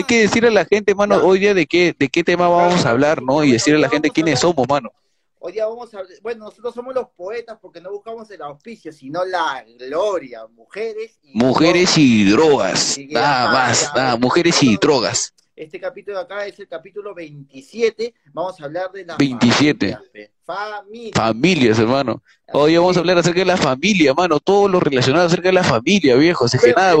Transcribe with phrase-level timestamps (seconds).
[0.00, 2.86] hay que decirle a la gente, mano, hoy día de qué, de qué tema vamos
[2.86, 3.44] a hablar, ¿no?
[3.44, 4.90] Y decirle a la gente quiénes somos, mano.
[5.38, 9.24] Hoy día vamos a bueno, nosotros somos los poetas porque no buscamos el auspicio, sino
[9.24, 15.34] la gloria, mujeres y Mujeres y drogas, nada más, nada, mujeres y drogas.
[15.54, 19.98] Este capítulo de acá es el capítulo 27, vamos a hablar de la 27.
[20.42, 22.22] Familias, familias, hermano.
[22.52, 25.64] Hoy vamos a hablar acerca de la familia, mano, todo lo relacionado acerca de la
[25.64, 26.46] familia, viejo.
[26.46, 26.94] Así que nada,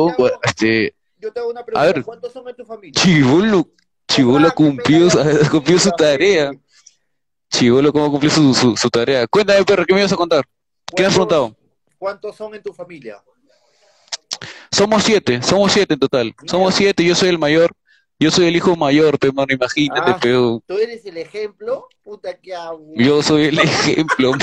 [0.44, 0.94] este...
[1.20, 3.02] Yo te hago una pregunta, ¿cuántos son en tu familia?
[3.02, 3.68] Chibolo,
[4.08, 5.08] Chibolo cumplió,
[5.50, 6.50] cumplió su tarea.
[7.50, 9.26] Chivolo, ¿cómo cumplió su, su, tarea?
[9.26, 10.44] Cuéntame, perro, ¿qué me ibas a contar?
[10.96, 11.54] ¿Qué has preguntado?
[11.98, 13.22] ¿Cuántos son en tu familia?
[14.70, 16.34] Somos siete, somos siete en total.
[16.46, 17.70] Somos siete, yo soy el mayor.
[18.18, 20.62] Yo soy el hijo mayor, pero mano, imagínate, ah, pero...
[20.66, 21.88] ¿Tú eres el ejemplo?
[22.02, 23.00] Puta, que abuso.
[23.00, 24.32] Yo soy el ejemplo.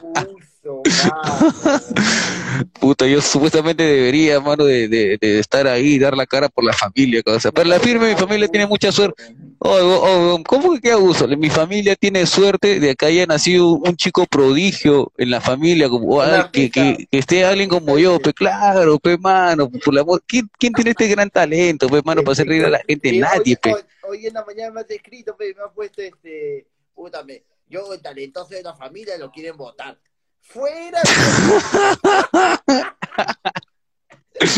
[0.00, 0.38] Puta,
[3.04, 7.22] yo supuestamente debería, mano, de, de, de, estar ahí, dar la cara por la familia,
[7.22, 7.52] cosa.
[7.52, 9.34] Pero la firme, mi familia tiene mucha suerte.
[9.58, 11.26] Oh, oh, oh, ¿Cómo que qué abuso?
[11.28, 16.22] Mi familia tiene suerte de que haya nacido un chico prodigio en la familia, como
[16.52, 20.90] que, que, esté alguien como yo, pues claro, pues mano, por la ¿Quién, ¿quién tiene
[20.90, 23.12] este gran talento, pues mano, para hacer reír a la gente?
[23.12, 23.84] Nadie, pues.
[24.08, 27.24] Hoy, en la mañana me has escrito, pues, me ha puesto este, puta,
[27.68, 29.98] yo el talentoso de la familia lo quieren votar.
[30.48, 31.02] Fuera.
[34.40, 34.48] el,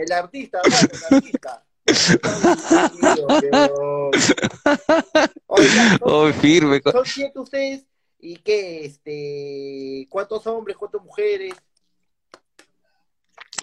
[0.00, 0.72] el, artista, el
[1.10, 1.64] artista.
[6.00, 6.80] oh, firme.
[6.84, 7.84] Son siete ustedes
[8.18, 11.54] y qué, este, cuántos hombres, cuántas mujeres.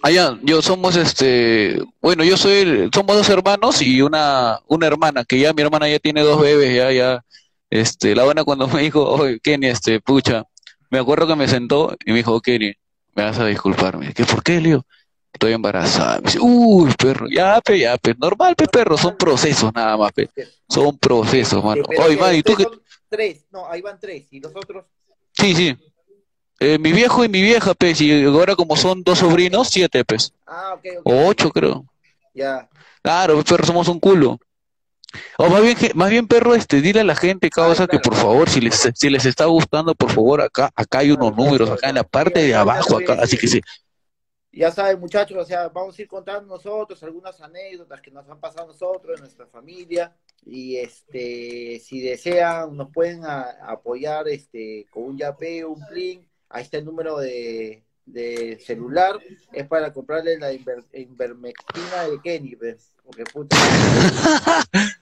[0.04, 5.40] Allá, yo somos este, bueno, yo soy, somos dos hermanos y una, una hermana, que
[5.40, 7.24] ya mi hermana ya tiene dos bebés, ya, ya,
[7.70, 10.44] este, la buena cuando me dijo, oye, Kenny, este, pucha,
[10.92, 12.74] me acuerdo que me sentó y me dijo, Kenny,
[13.16, 14.14] me vas a disculparme.
[14.14, 14.86] ¿Qué, por qué, Leo?
[15.34, 16.18] Estoy embarazada.
[16.18, 20.12] Me dice, uy, perro, ya, pe, ya, pe, normal, pe, perro, son procesos nada más,
[20.12, 20.30] pe.
[20.70, 21.84] Son procesos, mano.
[21.98, 22.66] Oye, man, ¿y tú qué?
[23.10, 24.86] Tres, no, ahí van tres, ¿y los otros?
[25.34, 25.76] Sí, sí.
[26.60, 30.34] Eh, mi viejo y mi vieja, pe, y ahora como son dos sobrinos, siete, pues.
[30.46, 31.02] Ah, ok, ok.
[31.06, 31.86] O ocho, creo.
[32.34, 32.70] Ya.
[33.02, 34.40] Claro, perro, somos un culo.
[35.38, 38.50] O más bien, más bien perro, este, dile a la gente, causa, que por favor,
[38.50, 41.96] si les, si les está gustando, por favor, acá, acá hay unos números, acá en
[41.96, 43.62] la parte de abajo, acá, así que sí.
[44.54, 48.40] Ya saben, muchachos, o sea, vamos a ir contando nosotros algunas anécdotas que nos han
[48.40, 50.14] pasado nosotros, en nuestra familia,
[50.46, 56.78] y este, si desean, nos pueden apoyar este, con un yape, un plin, ahí está
[56.78, 59.20] el número de, de celular,
[59.54, 62.92] es para comprarle la invermectina de Kenny, ¿ves?
[63.04, 63.56] Porque puta.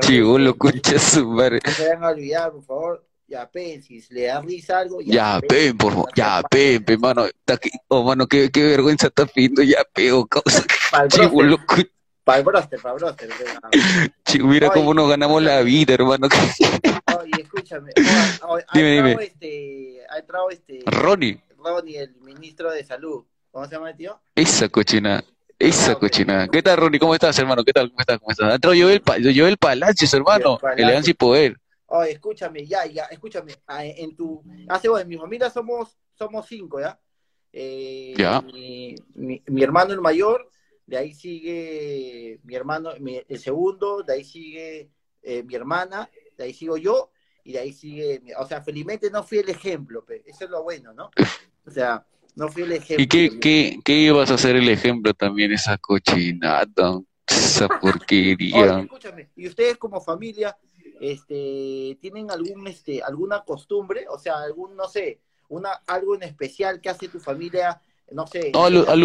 [0.00, 1.60] Chivo, lo escucha su madre.
[1.64, 3.06] No se vayan a olvidar, por favor.
[3.26, 7.00] Ya pen, si le da risa algo, ya, ya pen, por favor, ya pen, pen,
[7.00, 7.24] mano,
[7.88, 10.62] oh mano, qué, qué vergüenza está pidiendo ya peo, causa.
[10.90, 11.10] Para el
[12.44, 13.30] broster, para el broster.
[14.26, 16.28] Chivo, mira cómo nos ganamos la vida, hermano.
[17.18, 17.92] Oye, escúchame.
[18.74, 19.16] dime, dime.
[19.24, 20.82] Este, ha entrado este.
[20.84, 21.42] Ronnie.
[21.56, 23.24] Ronnie, el ministro de Salud.
[23.50, 24.20] ¿Cómo se llama el tío?
[24.34, 25.24] Esa cochina.
[25.64, 26.46] Esa cochina.
[26.46, 27.00] ¿Qué tal, Ronnie?
[27.00, 27.64] ¿Cómo estás, hermano?
[27.64, 27.88] ¿Qué tal?
[27.88, 28.18] ¿Cómo estás?
[28.18, 28.50] ¿Cómo estás?
[28.50, 29.02] Ha entrado Joel,
[29.34, 30.58] Joel Palacios, hermano.
[30.76, 31.58] Elegancia y poder.
[31.86, 33.54] Oye, escúchame, ya, ya, escúchame.
[33.68, 37.00] En tu, hace bueno, en mi familia somos, somos cinco, ¿ya?
[37.50, 38.42] Eh, ya.
[38.42, 40.50] Mi, mi, hermano el mayor,
[40.84, 44.90] de ahí sigue mi hermano, el segundo, de ahí sigue
[45.22, 47.10] eh, mi hermana, de ahí sigo yo,
[47.42, 50.62] y de ahí sigue, o sea, felizmente no fui el ejemplo, pero eso es lo
[50.62, 51.10] bueno, ¿no?
[51.66, 53.02] O sea, no fui el ejemplo.
[53.02, 58.80] ¿Y qué, qué, qué ibas a hacer el ejemplo también, esa cochinada, esa porquería?
[58.80, 60.56] escúchame, y ustedes como familia,
[61.00, 66.80] este, tienen algún, este, alguna costumbre, o sea, algún, no sé, una, algo en especial
[66.80, 67.80] que hace tu familia,
[68.10, 68.52] no sé,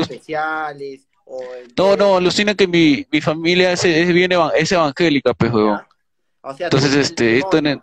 [0.02, 1.42] especiales, o
[1.78, 5.52] No, no, alucina que mi, mi familia es, es, bien es evangélica, pues,
[6.60, 7.82] Entonces, este, esto en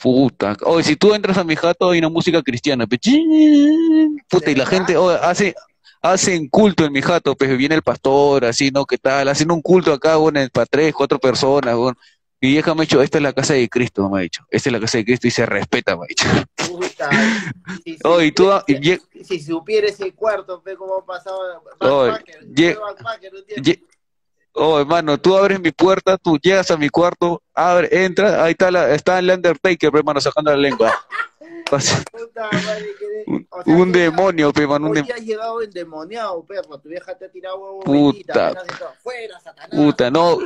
[0.00, 4.66] Puta, oye, si tú entras a mi jato hay una música cristiana, puta, y la
[4.66, 5.54] gente hace,
[6.00, 8.84] hacen culto en mi jato, pues viene el pastor, así, ¿no?
[8.86, 9.28] ¿Qué tal?
[9.28, 11.98] Hacen un culto acá, bueno, para tres, cuatro personas, bueno.
[12.40, 14.44] Y vieja me ha dicho, esta es la casa de Cristo, me ha dicho.
[14.48, 16.28] Esta es la casa de Cristo y se respeta, me ha dicho.
[16.68, 17.10] Puta,
[17.84, 18.50] si, si, tú,
[19.24, 21.60] si, supiera ese cuarto, ve cómo pasaba.
[21.80, 22.06] Oh,
[24.80, 28.94] hermano, tú abres mi puerta, tú llegas a mi cuarto, abre, entra, ahí está, la,
[28.94, 30.92] está el Undertaker, hermano, sacando la lengua.
[31.70, 32.94] Puta, madre,
[33.26, 35.14] un, un demonio, pe, man, un demonio.
[35.14, 36.78] has llegado endemoniado, perro.
[36.78, 38.54] Tu vieja te ha tirado huevo Puta.
[39.02, 39.70] Fuera, Satanás.
[39.70, 40.38] Puta, no.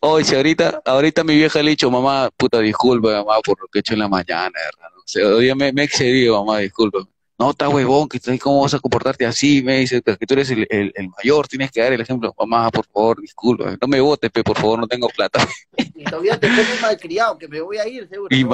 [0.00, 3.68] Hoy, si ahorita, ahorita mi vieja le ha dicho, mamá, puta, disculpa, mamá, por lo
[3.68, 4.96] que he hecho en la mañana, hermano.
[4.96, 7.06] O sea, hoy me, me he excedido, mamá, disculpa.
[7.42, 10.64] No, está huevón, que cómo vas a comportarte así, me dice, que tú eres el,
[10.70, 14.56] el, mayor, tienes que dar el ejemplo, mamá, por favor, disculpa, no me votes, por
[14.56, 15.44] favor, no tengo plata.
[15.76, 18.28] Y todavía te pones malcriado, que me voy a ir, seguro.
[18.30, 18.44] Y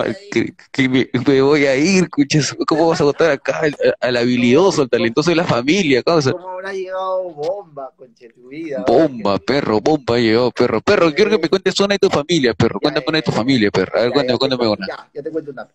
[0.72, 3.60] Que, me, voy a ir, escuches, ¿cómo vas a votar acá
[4.00, 6.02] al, habilidoso, al talentoso de la familia?
[6.02, 6.32] Causa?
[6.32, 8.84] ¿Cómo habrá llegado bomba, conche tu vida?
[8.86, 10.80] Bomba, perro, bomba llegó, perro.
[10.80, 13.70] Perro, quiero que me cuentes una de tu familia, perro, cuéntame una de tu familia,
[13.70, 14.86] perro, a ver, cuéntame, cuéntame una.
[14.86, 15.68] Ya, ya te cuento una.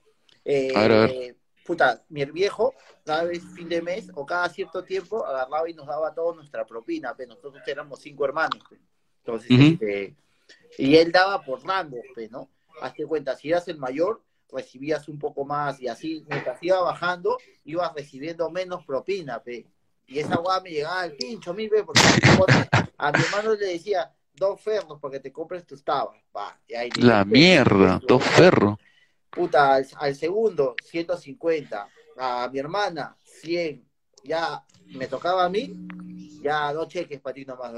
[0.45, 2.73] Eh, a ver puta, mi viejo,
[3.05, 6.65] cada vez fin de mes o cada cierto tiempo, agarraba y nos daba toda nuestra
[6.65, 8.59] propina, pero nosotros éramos cinco hermanos,
[9.19, 10.15] entonces, este,
[10.77, 12.49] y él daba por rango, ¿no?
[12.81, 14.21] Hazte cuenta, si eras el mayor,
[14.51, 19.65] recibías un poco más, y así, mientras iba bajando, ibas recibiendo menos propina, pe.
[20.05, 21.85] Y esa guada me llegaba al pincho mil veces,
[22.37, 22.53] porque
[22.97, 26.21] a mi hermano le decía, dos ferros porque te compres tus tabas.
[26.97, 28.77] La mierda, dos ferros
[29.33, 31.87] puta, al, segundo, 150,
[32.17, 33.83] a mi hermana, 100,
[34.23, 34.63] ya
[34.95, 35.73] me tocaba a mí,
[36.41, 37.73] ya dos cheques para ti nomás.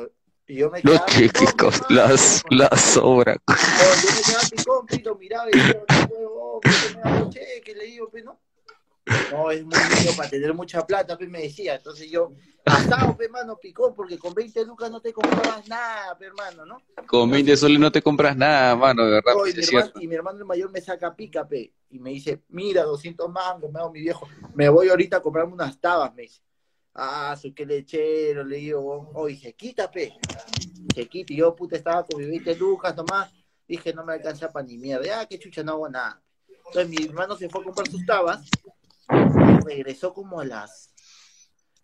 [0.48, 1.56] Y yo me Los cheques,
[1.90, 3.38] las, las sobras.
[3.48, 8.10] Yo me quedaba picón, pito, miraba y decía, no, me da dos cheques, le digo,
[8.10, 8.40] pues no.
[9.32, 11.76] No, es muy lindo para tener mucha plata, pues me decía.
[11.76, 16.30] Entonces yo, pasado, pues, hermano, picó, porque con 20 lucas no te comprabas nada, pues,
[16.30, 16.82] hermano, ¿no?
[17.06, 19.34] Con 20 soles no te compras nada, mano, de verdad.
[19.46, 22.42] y, mi hermano, y, mi hermano, el mayor me saca pica, pe, y me dice,
[22.50, 26.24] mira, 200 mangos, me hago mi viejo, me voy ahorita a comprarme unas tabas, me
[26.24, 26.42] dice.
[26.96, 30.14] Ah, soy que lechero, le digo, oye, se quita, pe.
[30.96, 33.32] Se quita, y yo, puta, estaba con mi 20 lucas nomás,
[33.68, 36.22] dije, no me alcanza para ni mierda, ya, qué chucha, no hago nada.
[36.68, 38.50] Entonces mi hermano se fue a comprar sus tabas,
[39.66, 40.92] regresó como a las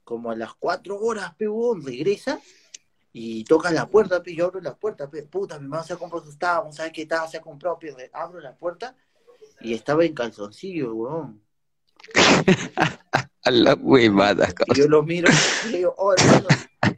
[0.04, 2.40] como a las cuatro horas, peón, regresa
[3.14, 5.98] y toca la puerta, pe, yo abro la puerta, pe, puta, mi mamá se ha
[5.98, 7.28] comprado sus tabas, ¿sabes qué estaba?
[7.28, 8.96] Se ha comprado, pe, abro la puerta
[9.60, 11.42] y estaba en calzoncillo, weón.
[13.44, 15.30] a la huevada, Y yo lo miro
[15.66, 16.48] y le digo, oh, hermano,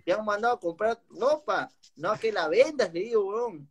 [0.05, 3.69] te han mandado a comprar ropa, no que la vendas, le digo, weón.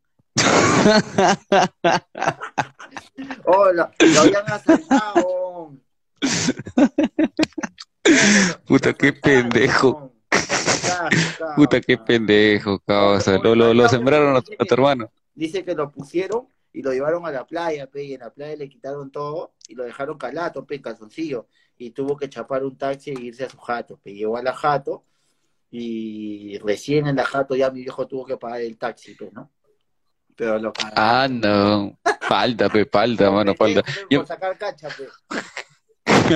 [3.45, 5.77] oh, lo, lo habían asaltado,
[8.67, 10.13] Puta, qué pendejo.
[11.57, 13.39] Puta, qué pendejo, causa.
[13.39, 15.11] Lo, lo, lo sembraron a tu, hermano.
[15.35, 18.57] Dice que lo pusieron y lo llevaron a la playa, pe, y en la playa
[18.57, 21.49] le quitaron todo y lo dejaron calato, pe, calzoncillo.
[21.77, 24.15] Y tuvo que chapar un taxi e irse a su jato, pe.
[24.15, 25.05] Llegó a la jato
[25.71, 29.51] y recién en la jato ya mi viejo tuvo que pagar el taxi, pe, ¿no?
[30.37, 31.99] Pero lo Ah, no.
[32.21, 33.83] Falta, pe, falta, mano, falta.
[34.27, 35.09] Sacar cacha, pe.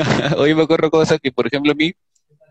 [0.36, 1.94] Hoy me acuerdo cosas que, por ejemplo, mi,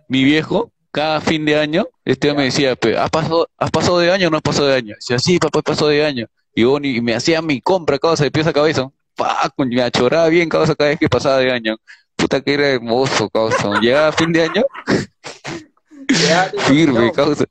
[0.07, 4.27] mi viejo, cada fin de año, este me decía, ¿has pasado, ¿has pasado de año
[4.27, 4.95] o no has pasado de año?
[4.95, 6.27] Decía, sí, papá, pasado de año.
[6.53, 8.89] Y, y me hacía mi compra, causa de pieza a cabeza.
[9.15, 11.75] Pa, me achoraba bien, causa, cada vez que pasaba de año.
[12.15, 13.80] Puta que era hermoso, causa.
[13.81, 14.63] Llegaba a fin de año.
[16.68, 17.45] Firme, causa.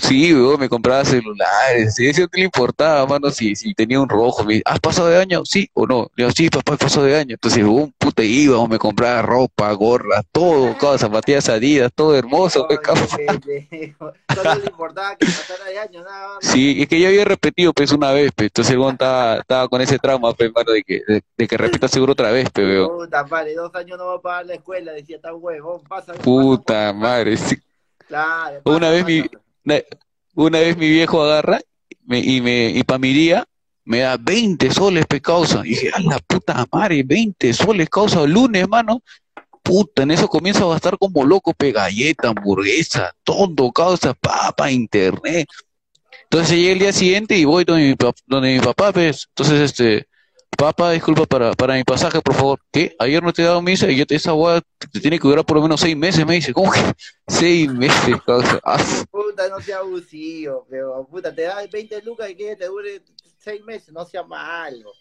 [0.00, 4.42] Sí, me compraba celulares, sí, eso que le importaba, mano, si, si tenía un rojo,
[4.42, 5.44] me ¿has pasado de año?
[5.44, 8.78] Sí o no, le digo, sí, papá, pasó de año, entonces, un puta iba, me
[8.78, 12.76] compraba ropa, gorra, todo, cosas, zapatillas adidas, todo hermoso, me
[14.34, 16.38] Solo le importaba que pasara de año, nada más.
[16.40, 19.82] Sí, es que yo había repetido, pues, una vez, pues, entonces el estaba, estaba con
[19.82, 21.02] ese trauma, pues, mano, de que,
[21.36, 22.88] de, que repita seguro otra vez, pues.
[22.88, 26.14] Puta madre, dos años no va a pagar la escuela, decía, tan huevón, pasa.
[26.14, 27.58] Puta madre, sí.
[28.08, 28.60] Claro.
[28.64, 29.24] Una vez mi
[30.34, 31.60] una, vez mi viejo agarra
[32.08, 33.46] y me y para mi día
[33.84, 35.60] me da 20 soles, pe causa.
[35.64, 39.02] Y dije, a la puta madre, 20 soles, causa, lunes, mano.
[39.62, 45.48] Puta, en eso comienzo a gastar como loco, pe galleta, hamburguesa, todo, causa, papa, internet.
[46.24, 47.94] Entonces llegué el día siguiente y voy donde mi,
[48.26, 49.26] donde mi papá, pues.
[49.30, 50.06] Entonces, este,
[50.56, 52.60] Papá, disculpa para, para mi pasaje, por favor.
[52.70, 52.94] ¿Qué?
[52.98, 54.60] Ayer no te he dado misa y yo te, esa guada
[54.92, 56.52] te tiene que durar por lo menos seis meses, me dice.
[56.52, 56.80] ¿Cómo que?
[57.26, 58.60] Seis meses, causa.
[58.64, 58.78] Ah.
[59.10, 63.02] Puta, no sea abusivo, pero puta, te da 20 lucas y que te dure
[63.38, 64.92] seis meses, no sea malo.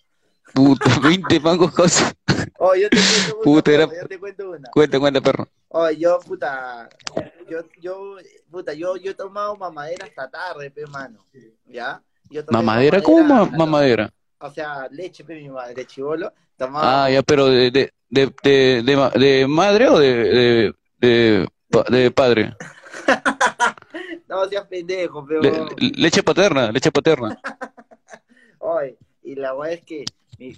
[0.54, 2.14] Puta, 20 mangos, causa.
[2.60, 3.44] Oh, yo te cuento una.
[3.44, 3.86] Puta, era...
[3.86, 4.70] yo te cuento una.
[4.72, 5.48] Cuenta, cuenta, perro.
[5.68, 6.90] Oh, yo, puta,
[7.50, 8.18] yo, yo,
[8.50, 11.26] puta, yo, yo he tomado mamadera hasta tarde, pe, mano.
[11.66, 12.02] ¿Ya?
[12.50, 13.02] ¿Mamadera?
[13.02, 14.12] ¿Cómo mamadera?
[14.44, 17.06] O sea, leche, mi madre, de chivolo, tomaba...
[17.06, 21.48] Ah, ya, pero de, de, de, de, de madre o de, de,
[21.90, 22.54] de, padre?
[24.28, 25.70] no seas pendejo, pero...
[25.78, 27.40] leche paterna, leche paterna.
[28.60, 30.04] Oye, y la verdad es que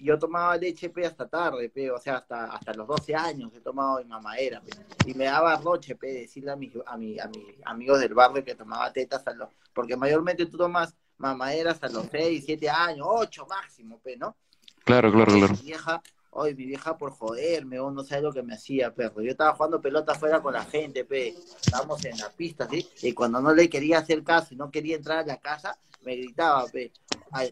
[0.01, 3.59] yo tomaba leche pe, hasta tarde, pe, o sea, hasta, hasta los 12 años he
[3.59, 4.71] tomado mi mamadera, pe,
[5.05, 8.43] y me daba roche, pe, decirle a, mi, a, mi, a mis amigos del barrio
[8.43, 13.07] que tomaba tetas, a los, porque mayormente tú tomas mamaderas a los 6, 7 años,
[13.09, 14.35] 8 máximo, pe, ¿no?
[14.83, 15.55] Claro, claro, claro.
[15.63, 16.01] vieja,
[16.37, 19.21] Hoy mi vieja por joderme, no sabe lo que me hacía, perro.
[19.21, 21.29] Yo estaba jugando pelota afuera con la gente, pe.
[21.29, 22.85] Estábamos en la pista, ¿sí?
[23.03, 26.17] Y cuando no le quería hacer caso y no quería entrar a la casa, me
[26.17, 26.91] gritaba, pe.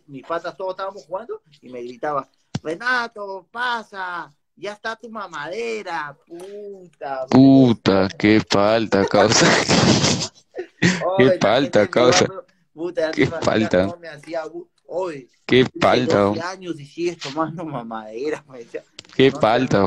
[0.07, 2.27] mis patas todos estábamos jugando y me gritaba,
[2.61, 7.25] Renato, pasa, ya está tu mamadera, puta.
[7.29, 9.47] Puta, qué falta, causa.
[11.17, 12.27] qué falta, causa.
[12.73, 13.87] Puta, qué falta.
[13.87, 14.43] No me hacía,
[14.85, 18.83] Hoy, qué falta, años y sigues tomando mamadera, me decía.
[19.15, 19.83] Qué falta,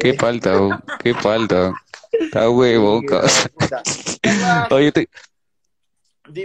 [0.00, 1.74] qué falta, qué falta.
[2.12, 3.02] Está huevo.
[4.70, 5.08] Oye, te,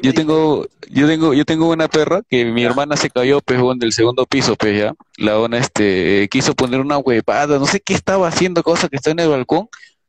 [0.02, 3.94] yo tengo, yo tengo, yo tengo una perra que mi hermana se cayó, pues, del
[3.94, 4.94] segundo piso, pues, ya.
[5.18, 9.12] La ona, este, quiso poner una huevada, no sé qué estaba haciendo, cosa que está
[9.12, 9.68] en el balcón,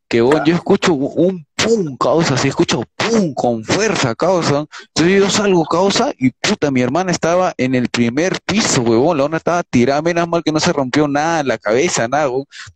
[0.09, 4.67] que yo escucho un pum, causa, si escucho pum, con fuerza, causa.
[4.89, 9.25] Entonces yo salgo, causa, y puta, mi hermana estaba en el primer piso, huevón, la
[9.25, 12.29] ona estaba tirada, menos mal que no se rompió nada en la cabeza, nada,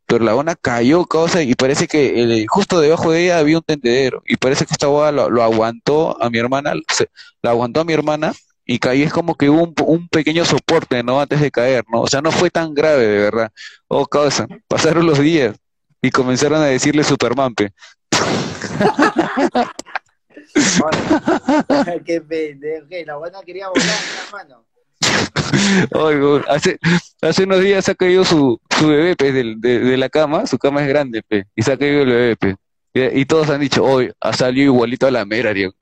[0.06, 3.62] pero la ona cayó, causa, y parece que el, justo debajo de ella había un
[3.62, 7.08] tendedero, y parece que esta boda lo, aguantó a mi hermana, se,
[7.42, 8.32] la aguantó a mi hermana,
[8.64, 11.20] y caí es como que hubo un, un, pequeño soporte, ¿no?
[11.20, 12.02] Antes de caer, ¿no?
[12.02, 13.50] O sea, no fue tan grave, de verdad.
[13.86, 15.56] Oh, causa, pasaron los días
[16.02, 17.72] y comenzaron a decirle Superman, pe.
[22.04, 23.86] Qué pendejo, la buena quería volar,
[26.48, 26.78] hace,
[27.22, 30.58] hace unos días se ha caído su, su bebé pe, de, de, la cama, su
[30.58, 32.56] cama es grande, pe, y se ha caído el bebé, pe.
[32.94, 35.72] Y, todos han dicho, hoy ha salido igualito a la mera, tío.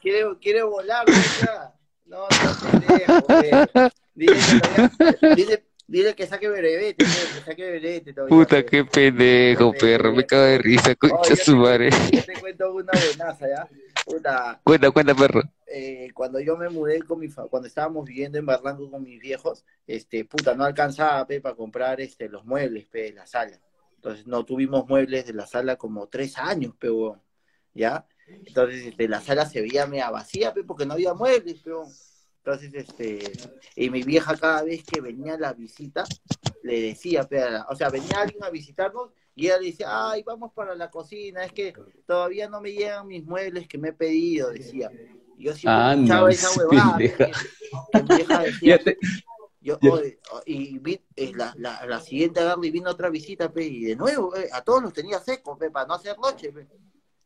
[0.00, 1.04] quiere, quiere volar,
[2.06, 2.26] no, no,
[2.70, 3.26] pendejo,
[4.14, 4.60] Dice,
[5.36, 7.10] Dile que saque berevete, que
[7.44, 8.36] saque berevete todavía.
[8.36, 10.12] Puta, qué pendejo, perro.
[10.12, 11.90] Me cago de risa, concha su madre.
[12.12, 13.68] Yo te cuento una buenaza, ¿ya?
[14.04, 14.60] Puta.
[14.62, 15.42] Cuenta, cuenta, perro.
[15.66, 19.64] Eh, cuando yo me mudé con mi cuando estábamos viviendo en Barranco con mis viejos,
[19.86, 23.58] este, puta, no alcanzaba, pe, para comprar este, los muebles, pe, de la sala.
[23.94, 26.88] Entonces, no tuvimos muebles de la sala como tres años, pe,
[27.74, 28.06] ¿ya?
[28.26, 31.70] Entonces, este, la sala se veía media vacía, pe, porque no había muebles, pe,
[32.48, 33.30] entonces, este,
[33.76, 36.04] y mi vieja cada vez que venía a la visita,
[36.62, 37.28] le decía,
[37.68, 41.44] o sea, venía alguien a visitarnos y ella le decía, ay, vamos para la cocina,
[41.44, 41.74] es que
[42.06, 44.90] todavía no me llegan mis muebles que me he pedido, decía.
[45.36, 46.98] Y yo siempre ah, escuchaba esa huevada.
[46.98, 47.32] Que,
[48.02, 48.80] mi vieja decía,
[49.60, 49.78] yo,
[50.46, 53.96] y vi, eh, la, la, la, siguiente agarra y vino otra visita, pe, y de
[53.96, 56.50] nuevo, eh, a todos los tenía secos, pe, para no hacer noche.
[56.50, 56.66] Pe.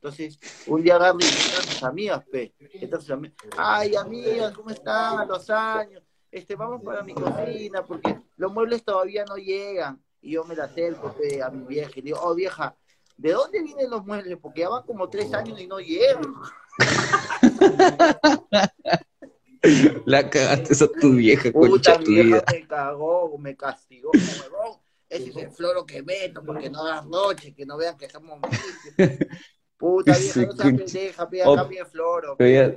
[0.02, 2.52] Entonces, un día agarro y a mis amigas, pe.
[2.58, 3.16] Entonces,
[3.56, 5.28] ay, amigas, ¿cómo están?
[5.28, 6.02] Los años.
[6.28, 10.02] Este, vamos para mi cocina, porque los muebles todavía no llegan.
[10.20, 12.74] Y yo me la acerco, pe, a mi vieja, y digo, oh, vieja,
[13.16, 14.36] ¿de dónde vienen los muebles?
[14.42, 16.34] Porque ya van como tres años y no llegan.
[20.04, 24.80] La cagaste esa tu vieja, Puta, mi vieja me cagó, me castigó, huevón.
[25.08, 28.40] Ese es el floro que meto, porque no das noche, que no vean que estamos
[29.82, 32.36] Puta vieja, no seas pendeja, pida oh, cambia floro.
[32.38, 32.72] Ya,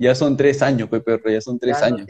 [0.00, 2.08] ya, son tres años, Pepe, ya son tres años.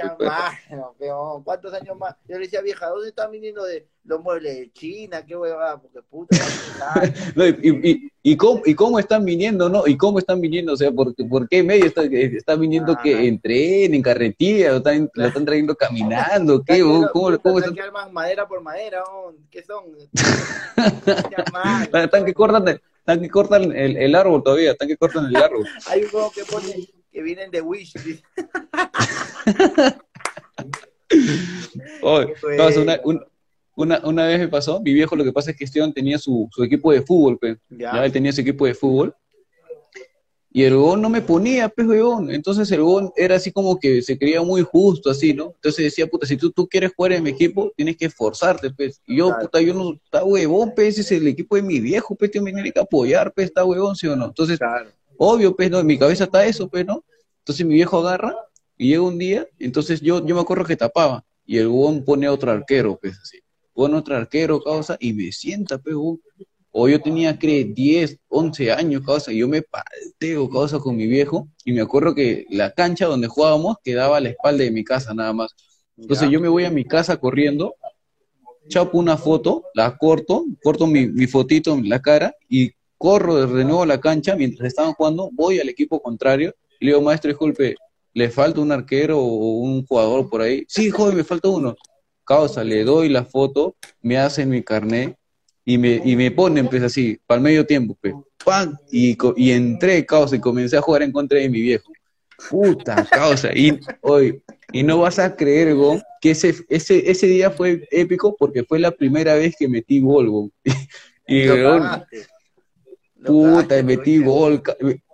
[0.70, 2.14] No ¿Cuántos años más?
[2.26, 5.26] Yo le decía, vieja, ¿dónde están viniendo de los muebles de China?
[5.26, 5.78] ¿Qué huevada?
[5.78, 6.38] Porque puta,
[7.36, 9.86] no, y, y, y, cómo, ¿Y cómo están viniendo, no?
[9.86, 10.72] ¿Y cómo están viniendo?
[10.72, 15.10] O sea, ¿por, por qué medio está, está viniendo que en tren, en carretilla, están,
[15.12, 16.62] lo están trayendo caminando?
[16.64, 16.80] ¿Qué?
[16.80, 17.76] ¿Cómo, cómo, cómo están?
[18.10, 19.02] madera por madera,
[19.50, 19.84] ¿qué son?
[21.92, 25.66] están que cortan están que cortan el, el, árbol todavía, están que cortan el árbol.
[25.88, 27.94] Hay un juego que pone que vienen de Wish.
[32.76, 33.00] una,
[33.74, 36.48] una, una, vez me pasó, mi viejo lo que pasa es que Esteban tenía su,
[36.52, 37.58] su equipo de fútbol, pues.
[37.70, 38.04] ya.
[38.04, 39.14] él tenía su equipo de fútbol
[40.52, 42.30] y el huevón no me ponía, pues, huevón.
[42.32, 45.52] Entonces el huevón era así como que se creía muy justo, así, ¿no?
[45.54, 49.00] Entonces decía, puta, si tú, tú quieres jugar en mi equipo, tienes que esforzarte, pues.
[49.06, 52.16] Y yo, puta, yo no, está huevón, pues, ese es el equipo de mi viejo,
[52.16, 54.26] pues, tiene que apoyar, pues, está huevón, ¿sí o no?
[54.26, 54.58] Entonces,
[55.16, 55.78] obvio, pues, ¿no?
[55.78, 57.04] En mi cabeza está eso, pues, ¿no?
[57.38, 58.34] Entonces mi viejo agarra
[58.76, 61.24] y llega un día, entonces yo, yo me acuerdo que tapaba.
[61.46, 63.38] Y el huevón pone otro arquero, pues, así.
[63.72, 66.20] Pone otro arquero, causa, y me sienta, pues, huevón
[66.72, 71.06] o yo tenía, creo, 10, 11 años, causa, y yo me parteo, causa, con mi
[71.06, 74.84] viejo, y me acuerdo que la cancha donde jugábamos quedaba a la espalda de mi
[74.84, 75.54] casa, nada más.
[75.96, 77.74] Entonces yo me voy a mi casa corriendo,
[78.68, 83.64] chapo una foto, la corto, corto mi, mi fotito en la cara, y corro de
[83.64, 87.28] nuevo a la cancha mientras estaban jugando, voy al equipo contrario, y le digo, maestro,
[87.28, 87.74] disculpe,
[88.14, 90.64] ¿le falta un arquero o un jugador por ahí?
[90.68, 91.74] Sí, joven, me falta uno.
[92.24, 95.16] Causa, le doy la foto, me hacen mi carnet,
[95.70, 98.12] y me, y me ponen, pues así, para el medio tiempo, pues,
[98.44, 98.76] ¡pam!
[98.90, 101.92] Y, y entré, caos, y comencé a jugar en contra de mi viejo.
[102.48, 103.50] Puta causa.
[103.54, 108.34] Y hoy, y no vas a creer, Gon, que ese, ese, ese día fue épico
[108.36, 110.50] porque fue la primera vez que metí gol,
[111.28, 111.46] y,
[113.24, 114.62] Puta, le metí gol,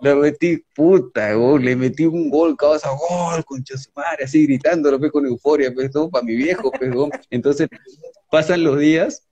[0.01, 4.97] le metí, puta, gol, le metí un gol, causa, gol, concha su madre, así gritándolo,
[4.97, 6.89] pues, con euforia, pues, todo para mi viejo, pues,
[7.29, 7.67] Entonces,
[8.31, 9.26] pasan los días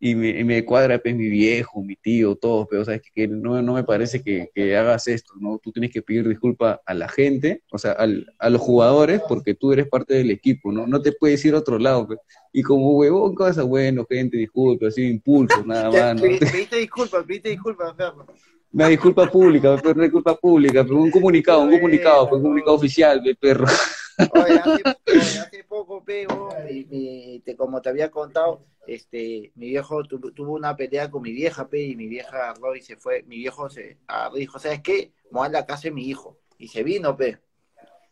[0.00, 3.74] y me, me cuadra pues mi viejo, mi tío, todos, pero sabes que, no, no,
[3.74, 5.58] me parece que, que, hagas esto, ¿no?
[5.58, 9.54] Tú tienes que pedir disculpa a la gente, o sea, al, a los jugadores, porque
[9.54, 10.86] tú eres parte del equipo, ¿no?
[10.86, 12.20] No te puedes ir a otro lado, pues.
[12.52, 16.22] Y como huevón, cosa, bueno, gente, disculpa, así, impulso, nada más, ¿no?
[16.22, 17.94] Pediste disculpas, pediste disculpas,
[18.72, 23.66] Una disculpa pública, una disculpa pública, pero un comunicado, un comunicado, un comunicado oficial, perro.
[24.34, 30.76] Oye, hace, poco, pego, y, te, como te había contado, este, mi viejo tuvo una
[30.76, 33.98] pelea con mi vieja, pe, y mi vieja agarró y se fue, mi viejo se
[34.34, 35.12] dijo, ¿sabes qué?
[35.30, 36.38] Voy a la casa de mi hijo.
[36.56, 37.38] Y se vino, pe.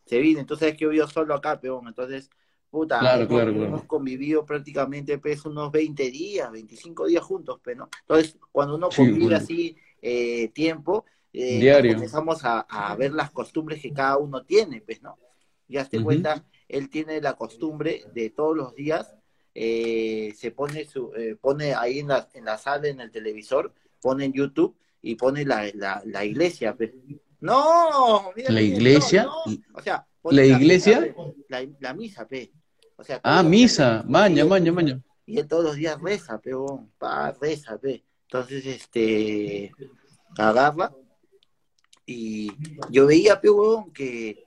[0.04, 1.88] Se vino, entonces es que yo solo acá, peón.
[1.88, 2.30] Entonces,
[2.70, 7.88] puta, hemos, convivido prácticamente, pues, unos 20 días, 25 días juntos, pe, ¿no?
[8.02, 13.92] Entonces, cuando uno convive así eh, tiempo, eh, empezamos a, a, ver las costumbres que
[13.92, 15.18] cada uno tiene, pues, ¿no?
[15.68, 19.14] Ya te cuenta, él tiene la costumbre de todos los días,
[19.54, 23.72] eh, se pone su, eh, pone ahí en la, en la sala, en el televisor,
[24.00, 25.70] pone en YouTube y pone la,
[26.04, 26.76] la, iglesia.
[26.76, 26.92] Pues.
[27.40, 29.28] No, la iglesia.
[29.72, 31.14] O sea, la iglesia.
[31.48, 32.52] la, misa, pe.
[32.96, 35.00] O sea, ah, misa, maña, maña, maña.
[35.24, 36.52] Y él todos los días reza, pe,
[36.98, 38.04] pa, reza, pe.
[38.24, 39.72] Entonces, este,
[40.36, 40.92] agarra.
[42.04, 42.52] Y
[42.90, 43.48] yo veía, pe,
[43.94, 44.45] que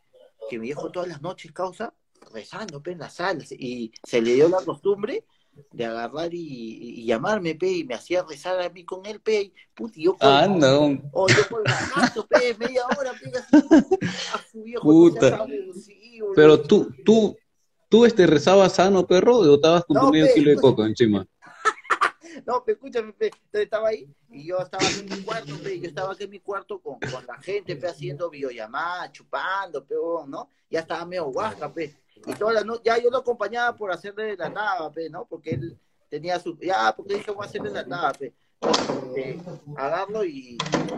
[0.50, 1.94] que mi viejo todas las noches causa
[2.34, 5.26] rezando pe, en las salas y se le dio la costumbre
[5.72, 9.54] de agarrar y, llamarme pe y me hacía rezar a mí con él pe y
[9.74, 11.00] puti yo ah, no.
[11.12, 13.32] o yo el pe media hora pe
[14.34, 15.46] a su viejo Puta.
[16.36, 17.36] pero tú tú
[17.90, 21.26] tú este rezabas sano perro o estabas con tu medio kilo de coca encima
[22.46, 23.28] no, pe, escúchame, pe.
[23.28, 25.80] Entonces estaba ahí y yo estaba en mi cuarto, pe.
[25.80, 29.96] Yo estaba aquí en mi cuarto con, con la gente, pe, haciendo videollamadas, chupando, pe,
[30.28, 30.50] ¿no?
[30.70, 31.96] Ya estaba medio guasca, pe.
[32.26, 35.26] Y toda la noche, ya yo lo acompañaba por hacerle la nada, pe, ¿no?
[35.26, 38.34] Porque él tenía su, ya, porque dije, voy a hacerle la nada, pe.
[38.62, 39.38] Entonces,
[39.78, 40.58] agarro y,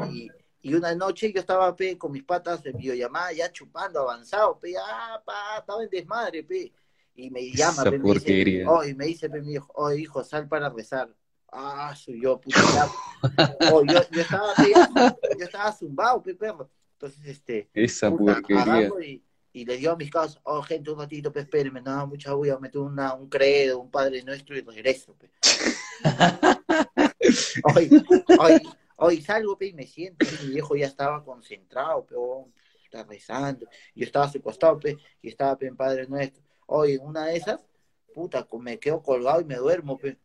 [0.10, 0.30] y,
[0.62, 4.72] y, una noche yo estaba, pe, con mis patas de videollamada, ya chupando, avanzado, pe,
[4.72, 6.72] ya, pa, estaba en desmadre, pe.
[7.14, 10.24] Y me llama, pe, me dice, oh, y me dice, pe, mi hijo, oh, hijo,
[10.24, 11.14] sal para rezar
[11.52, 12.90] ah, soy yo, puta.
[13.72, 14.54] oh, yo, yo, estaba,
[15.38, 16.70] yo estaba zumbado, pe perro.
[16.94, 17.70] Entonces, este.
[17.74, 18.90] Esa puta, porquería.
[19.02, 22.34] Y, y, le dio a mis casos, oh, gente, un ratito, pe, espérenme, no, mucha
[22.34, 25.30] bulla, meto una, un credo, un padre nuestro y regreso, pe.
[27.76, 28.04] hoy,
[28.40, 28.62] hoy,
[28.98, 32.50] hoy salgo, pe, y me siento, y mi viejo ya estaba concentrado, pe, oh,
[32.84, 33.68] está rezando.
[33.94, 36.44] Yo estaba a su costado, pe, y estaba, pe, en Padre Nuestro.
[36.68, 37.60] Hoy, en una de esas,
[38.14, 40.18] puta, me quedo colgado y me duermo, pe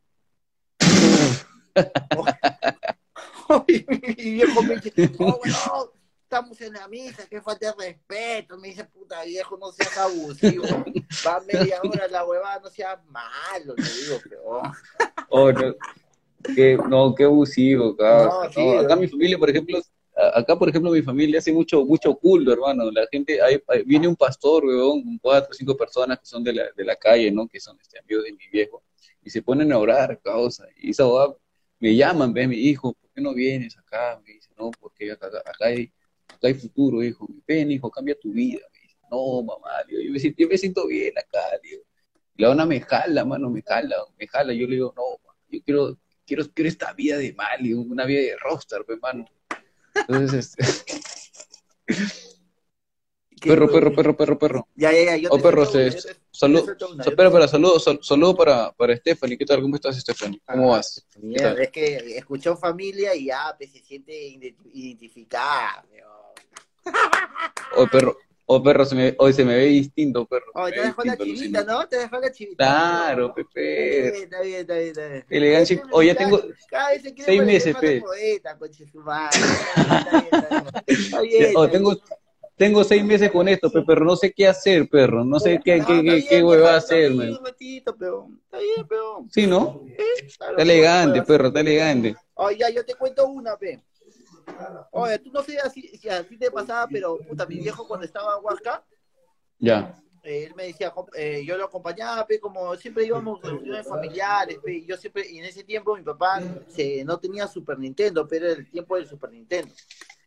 [3.97, 8.59] mi viejo me dice, oh, bueno, estamos en la misa, que falta de respeto.
[8.59, 10.65] Me dice, puta viejo, no seas abusivo.
[11.27, 14.63] Va media hora la huevada, no seas malo, te digo, pero...
[15.29, 15.75] Oh, no.
[16.55, 18.85] Qué, no, qué abusivo, cabrón.
[18.85, 19.81] acá mi familia, por ejemplo,
[20.35, 22.91] acá, por ejemplo, mi familia hace mucho, mucho culto, hermano.
[22.91, 26.53] La gente, hay, viene un pastor, weón, con cuatro o cinco personas que son de
[26.53, 27.49] la, de la calle, ¿no?
[27.49, 28.83] Que son este, amigos de mi viejo.
[29.23, 30.67] Y se ponen a orar, causa.
[30.77, 31.05] Y esa
[31.79, 34.21] me llaman, ve, mi hijo, ¿por qué no vienes acá?
[34.25, 35.29] Me dice, no, porque acá,
[35.61, 35.93] hay,
[36.29, 37.27] acá hay futuro, hijo.
[37.47, 38.61] Ven, hijo, cambia tu vida.
[38.73, 41.83] Me dice, no, mamá, yo, me siento, yo me siento bien acá, digo.
[42.37, 44.53] Y la dona me jala, mano, me jala, me jala.
[44.53, 45.03] Yo le digo, no,
[45.49, 49.27] yo quiero, quiero, quiero esta vida de mal, una vida de rockstar, hermano.
[49.95, 50.97] Entonces, este...
[53.41, 54.69] Perro, perro, perro, perro, perro.
[54.77, 55.29] Ya, ya, ya.
[55.31, 55.91] Oh, perro, se,
[56.31, 56.65] salud,
[57.05, 59.37] espera, para, saludo, saludo para, para Stephanie.
[59.37, 59.61] ¿Qué tal?
[59.61, 60.41] ¿Cómo estás, Stephanie?
[60.47, 61.07] ¿Cómo ah, vas?
[61.59, 64.15] Es que escuchó familia y ya pues, se siente
[64.73, 65.85] identificada.
[67.77, 70.47] Oh, perro, oh, perro, se me, hoy se me ve distinto, perro.
[70.55, 71.87] Oh, te dejó la chivita, ¿no?
[71.89, 72.65] Te dejó la chivita.
[72.65, 74.23] Claro, Pepe.
[74.23, 75.25] Está bien, está bien, está bien.
[75.29, 75.83] Elegancia.
[75.91, 76.41] Oh, ya tengo
[77.19, 78.03] seis meses, Pepe.
[80.87, 81.95] Está bien, Oh, tengo
[82.57, 85.25] tengo seis meses con esto, pero no sé qué hacer, perro.
[85.25, 89.31] No sé qué, qué, qué, qué hueva hacer, Está bien, peón.
[89.31, 89.83] Sí, ¿no?
[90.27, 92.17] está elegante, perro, está elegante.
[92.35, 93.83] Oye, ya, yo te cuento una, pe.
[94.93, 98.37] Oye, tú no sé si, a ti te pasaba, pero puta, mi viejo cuando estaba
[98.39, 98.85] en Huasca.
[99.59, 100.03] Ya.
[100.23, 104.59] Eh, él me decía, eh, yo lo acompañaba, pe, como siempre íbamos a reuniones familiares,
[104.65, 108.27] pe, y yo siempre, y en ese tiempo mi papá se, no tenía Super Nintendo,
[108.27, 109.73] pero era el tiempo del Super Nintendo.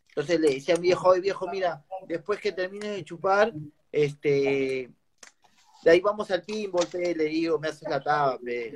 [0.09, 3.53] Entonces le decía a mi viejo, oye viejo, mira, después que termines de chupar,
[3.91, 4.91] este,
[5.83, 8.73] de ahí vamos al pinball, pe, le digo, me haces la taba, pe.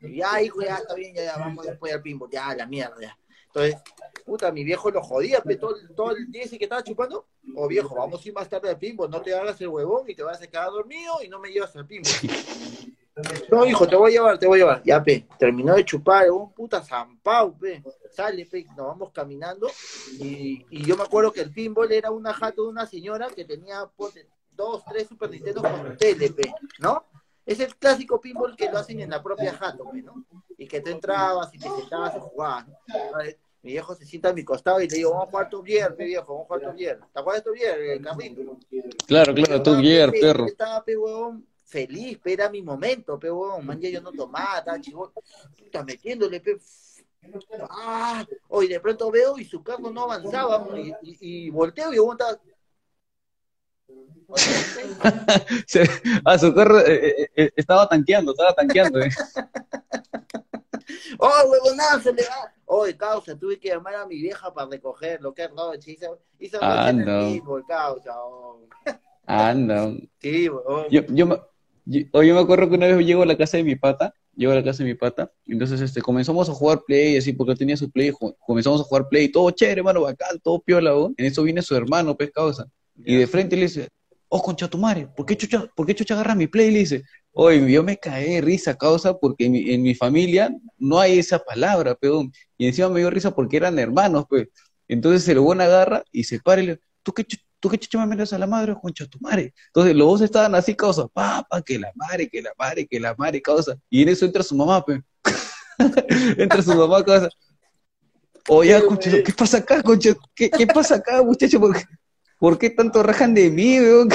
[0.00, 3.18] Ya, hijo, ya está bien, ya, ya, vamos después al pinball, ya, la mierda.
[3.46, 3.76] Entonces,
[4.24, 7.64] puta, mi viejo lo jodía, pe, todo, todo el día ese que estaba chupando, o
[7.64, 10.14] oh, viejo, vamos a ir más tarde al pinball, no te hagas el huevón y
[10.14, 12.12] te vas a quedar dormido y no me llevas al pinball.
[13.50, 14.82] No, hijo, te voy a llevar, te voy a llevar.
[14.84, 17.82] Ya, pe, terminó de chupar, un puta zampau, pe.
[18.10, 19.68] Sale, pe, nos vamos caminando.
[20.18, 23.44] Y, y, yo me acuerdo que el pinball era una jato de una señora que
[23.44, 23.88] tenía
[24.50, 27.04] dos, tres Super Nintendo con tele, pe, ¿no?
[27.46, 30.24] Es el clásico pinball que lo hacen en la propia jato, pe, ¿no?
[30.58, 32.76] Y que te entrabas y te sentabas a jugar, ¿no?
[33.62, 35.94] Mi viejo se sienta a mi costado y le digo, vamos a jugar tu Gear,
[35.94, 36.98] pe viejo, vamos a jugar tu Gear.
[37.12, 38.58] ¿Te acuerdas de tu Gear, el carrito?
[39.06, 40.46] Claro, claro, tu Gear, perro.
[40.46, 43.66] Estaba, pe, huevón, feliz, pe, era mi momento, pe, huevón.
[43.66, 45.10] Man, yo no tomaba, estaba chivón.
[45.58, 46.56] Está metiéndole, pe.
[47.68, 51.96] Ah, hoy de pronto veo y su carro no avanzaba, y, y, y volteo y
[51.96, 52.38] estaba
[56.24, 59.00] a su carro eh, eh, eh, estaba tanqueando, estaba tanqueando.
[59.00, 59.10] Eh.
[61.18, 62.52] ¡Oh, huevonada, se le va!
[62.66, 63.38] ¡Oh, causa!
[63.38, 65.32] Tuve que llamar a mi vieja para recogerlo.
[65.32, 65.92] ¡Qué roche!
[65.92, 67.28] Hizo, hizo ah, no.
[67.28, 68.12] el causa.
[68.16, 68.68] Oh.
[69.26, 69.96] Ah, no.
[70.20, 70.86] Sí, huevón.
[70.90, 71.40] Yo, yo, me,
[71.84, 74.56] yo, me acuerdo que una vez llego a la casa de mi pata, llego a
[74.56, 77.76] la casa de mi pata, y entonces este, comenzamos a jugar play, así, porque tenía
[77.76, 78.12] su play,
[78.46, 82.16] comenzamos a jugar play, todo chévere, hermano, bacán, todo piola, En eso viene su hermano,
[82.16, 82.66] pues, causa.
[82.96, 83.88] Y de frente le dice,
[84.28, 86.68] oh, concha tu madre, ¿por qué chucha, ¿por qué chucha agarra mi play?
[86.68, 90.98] Y le dice, oye, yo me caí de risa, causa, porque en mi, familia no
[90.98, 92.32] hay esa palabra, peón.
[92.56, 94.48] Y encima me dio risa porque eran hermanos, pues.
[94.88, 97.24] Entonces el buen agarra y se para y le ¿tú qué,
[97.64, 99.54] tú qué chucha me metes a la madre, concha tu madre?
[99.68, 103.14] Entonces los dos estaban así, causa, papá, que la madre, que la madre, que la
[103.16, 103.74] madre, causa.
[103.88, 105.00] Y en eso entra su mamá, pues.
[106.36, 107.30] entra su mamá, causa.
[108.50, 110.14] Oye, concha, ¿qué pasa acá, concha?
[110.34, 111.58] ¿Qué, qué pasa acá, muchacho?
[111.58, 111.84] Porque
[112.38, 114.10] ¿Por qué tanto rajan de mí, weón?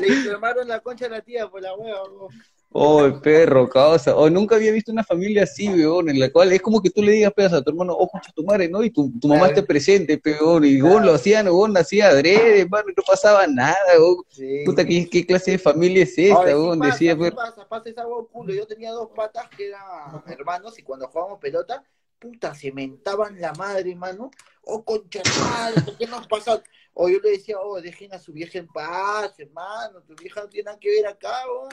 [0.00, 2.34] le informaron la concha a la tía por la hueva, weón.
[2.72, 4.14] Oh, el perro, causa.
[4.14, 7.02] Oh, nunca había visto una familia así, weón, en la cual es como que tú
[7.02, 8.84] le digas, pedazo, a tu hermano, oh, concha tu madre, ¿no?
[8.84, 10.64] Y tu, tu mamá esté presente, peón.
[10.64, 14.24] Y vos lo hacían, weón, hacía adrede, hermano, no pasaba nada, weón.
[14.64, 16.78] Puta, ¿qué, ¿qué, clase de familia es esta, weón?
[16.78, 17.68] Decía, ¿qué pasa?
[17.68, 18.54] Pasa esa weón culo.
[18.54, 21.82] Yo tenía dos patas que eran hermanos y cuando jugábamos pelota,
[22.20, 24.30] puta, se mentaban la madre, hermano.
[24.62, 26.62] Oh, concha madre, ¿por qué nos pasa?
[26.94, 30.48] O yo le decía, oh, dejen a su vieja en paz, hermano, tu vieja no
[30.48, 31.68] tiene nada que ver acá, oh.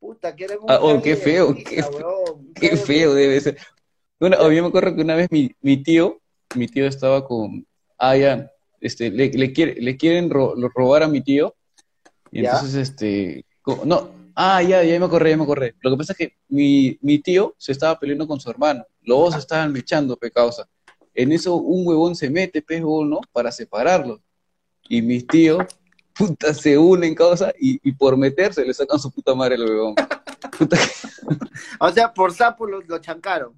[0.00, 0.34] Puta,
[0.66, 1.84] ah, oh, qué feo, qué,
[2.54, 3.58] qué, feo debe ser.
[4.18, 6.18] Bueno, yo me acuerdo que una vez mi, mi tío,
[6.56, 7.66] mi tío estaba con,
[7.98, 11.54] ah, ya, este, le, le, quiere, le quieren robar a mi tío,
[12.32, 13.44] y entonces, este,
[13.84, 15.74] no, ah, ya, ya me acordé, ya me acordé.
[15.82, 19.18] Lo que pasa es que mi, mi tío se estaba peleando con su hermano, los
[19.18, 20.66] dos estaban mechando, pe causa.
[21.12, 23.20] En eso un huevón se mete, pe, ¿no?
[23.32, 24.20] Para separarlos
[24.88, 25.64] y mis tíos,
[26.20, 29.94] puta, se unen, causa, y, y por meterse le sacan su puta madre al huevón.
[31.80, 33.54] o sea, por sapo lo, lo, chancaron.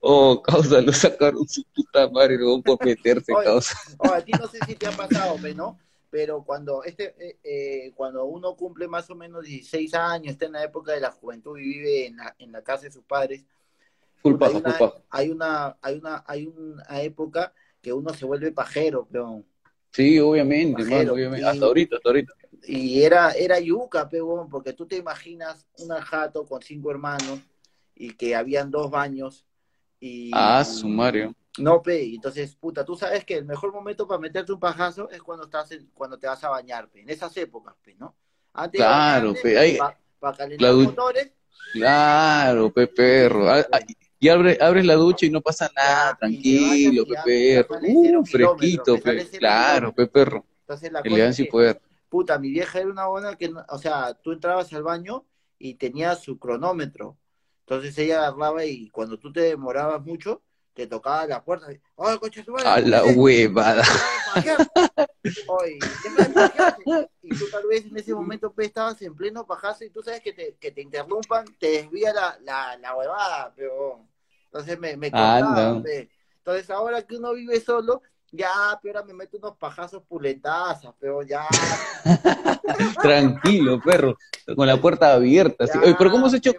[0.00, 3.74] Oh, causa, lo sacaron su puta madre, huevón, por meterse, causa.
[4.12, 5.78] a ti no sé si te ha pasado, ¿no?
[6.10, 10.52] Pero cuando, este, eh, eh, cuando uno cumple más o menos 16 años, está en
[10.52, 13.44] la época de la juventud y vive en la, en la casa de sus padres,
[14.22, 14.76] culpa, hay, una,
[15.10, 19.44] hay una, hay una, hay una época que uno se vuelve pajero, peón.
[19.94, 21.46] Sí, obviamente, obviamente.
[21.46, 22.32] hasta ahorita, hasta ahorita.
[22.66, 27.38] Y era, era yuca, peón, porque tú te imaginas una jato con cinco hermanos
[27.94, 29.46] y que habían dos baños
[30.00, 30.32] y...
[30.34, 31.32] Ah, sumario.
[31.58, 35.22] No, pe, entonces, puta, tú sabes que el mejor momento para meterte un pajazo es
[35.22, 38.16] cuando estás cuando te vas a bañar, pe, en esas épocas, pe, ¿no?
[38.52, 39.78] Antes claro, pe,
[40.18, 41.30] para calentar motores.
[41.72, 43.48] Claro, pe, perro
[44.24, 47.66] y abre, abres la ducha y no pasa nada, tranquilo, Pepe.
[47.82, 50.46] Uh, fresquito, pe, claro, Peperro.
[51.04, 51.78] Elegancia y poder.
[52.08, 55.26] Puta, mi vieja era una buena que, o sea, tú entrabas al baño
[55.58, 57.18] y tenía su cronómetro.
[57.66, 60.40] Entonces ella agarraba y cuando tú te demorabas mucho,
[60.72, 61.66] te tocaba la puerta.
[61.98, 63.82] ¡Ay, coche, A la huevada.
[67.22, 70.22] y tú tal vez en ese momento pues, estabas en pleno pajazo y tú sabes
[70.22, 74.13] que te, que te interrumpan, te desvía la, la, la huevada, pero
[74.54, 75.82] entonces me, me ah,
[76.38, 81.22] Entonces ahora que uno vive solo, ya, pero ahora me meto unos pajazos puletazos, pero
[81.22, 81.44] ya.
[83.02, 84.16] Tranquilo, perro,
[84.54, 85.64] con la puerta abierta.
[85.82, 86.52] Oye, pero ¿cómo has hecho?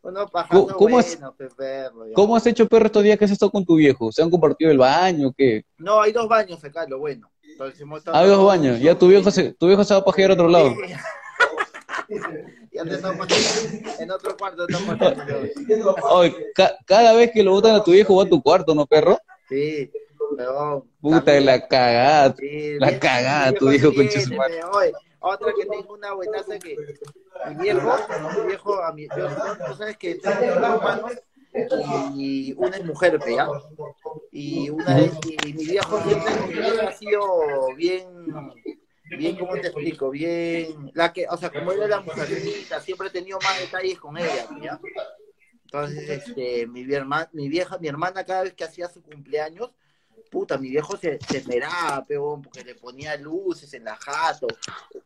[0.00, 1.18] Unos pajazos ¿Cómo, has,
[1.54, 4.10] perro, ¿Cómo has hecho, perro, estos días que has estado con tu viejo?
[4.10, 5.66] ¿Se han compartido el baño qué?
[5.76, 7.30] No, hay dos baños acá, lo bueno.
[7.42, 10.34] Entonces, hay dos baños, ya tu viejo se, tu viejo se va a pajear a
[10.34, 10.74] otro lado.
[12.72, 14.66] Ya te en otro cuarto.
[16.86, 19.18] cada vez que lo botan a tu viejo va a tu cuarto, ¿no, perro?
[19.48, 19.90] Sí.
[21.00, 22.34] Puta, la cagada.
[22.78, 24.08] la cagada, tu hijo con
[25.20, 26.76] Otra que tengo una buenaza que
[27.48, 27.94] mi viejo,
[28.36, 29.28] mi viejo, a mi, yo,
[29.66, 31.12] tú sabes que tengo dos hermanos
[32.14, 33.48] y una es mujer, ¿ya?
[34.30, 35.12] Y una es,
[35.44, 36.32] y mi viejo siempre
[36.86, 38.06] ha sido bien,
[39.16, 40.10] bien, ¿cómo te explico?
[40.10, 44.16] Bien, la que, o sea, como ella era mujercita, siempre he tenido más detalles con
[44.16, 44.80] ella, ¿ya?
[45.64, 46.84] Entonces, este, mi,
[47.32, 49.70] mi vieja, mi hermana cada vez que hacía su cumpleaños,
[50.30, 54.46] puta, mi viejo se, se esmeraba, peón, porque le ponía luces en la jato,